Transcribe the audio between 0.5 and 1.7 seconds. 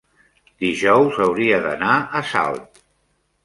dijous hauria